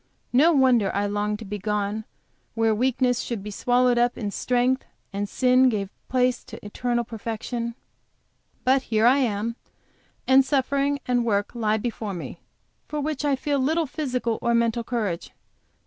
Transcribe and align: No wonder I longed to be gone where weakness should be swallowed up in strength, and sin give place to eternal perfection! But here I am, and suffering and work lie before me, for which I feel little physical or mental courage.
No 0.33 0.51
wonder 0.51 0.89
I 0.95 1.05
longed 1.05 1.37
to 1.37 1.45
be 1.45 1.59
gone 1.59 2.05
where 2.55 2.73
weakness 2.73 3.19
should 3.19 3.43
be 3.43 3.51
swallowed 3.51 3.99
up 3.99 4.17
in 4.17 4.31
strength, 4.31 4.83
and 5.13 5.29
sin 5.29 5.69
give 5.69 5.91
place 6.09 6.43
to 6.45 6.65
eternal 6.65 7.03
perfection! 7.03 7.75
But 8.63 8.81
here 8.89 9.05
I 9.05 9.19
am, 9.19 9.57
and 10.27 10.43
suffering 10.43 10.99
and 11.07 11.23
work 11.23 11.53
lie 11.53 11.77
before 11.77 12.15
me, 12.15 12.39
for 12.87 12.99
which 12.99 13.23
I 13.23 13.35
feel 13.35 13.59
little 13.59 13.85
physical 13.85 14.39
or 14.41 14.55
mental 14.55 14.83
courage. 14.83 15.33